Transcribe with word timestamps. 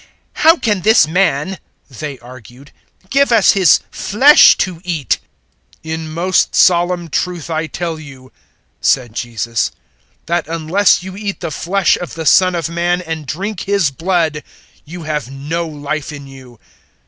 "How 0.41 0.57
can 0.57 0.81
this 0.81 1.07
man," 1.07 1.59
they 1.87 2.17
argued, 2.17 2.71
"give 3.11 3.31
us 3.31 3.51
his 3.51 3.81
flesh 3.91 4.57
to 4.57 4.81
eat?" 4.83 5.19
006:053 5.85 5.93
"In 5.93 6.11
most 6.11 6.55
solemn 6.55 7.07
truth 7.07 7.51
I 7.51 7.67
tell 7.67 7.99
you," 7.99 8.31
said 8.81 9.13
Jesus, 9.13 9.69
"that 10.25 10.47
unless 10.47 11.03
you 11.03 11.15
eat 11.15 11.41
the 11.41 11.51
flesh 11.51 11.97
of 11.97 12.15
the 12.15 12.25
Son 12.25 12.55
of 12.55 12.67
Man 12.67 12.99
and 12.99 13.27
drink 13.27 13.65
His 13.65 13.91
blood, 13.91 14.41
you 14.85 15.03
have 15.03 15.29
no 15.29 15.67
Life 15.67 16.11
in 16.11 16.25
you. 16.25 16.59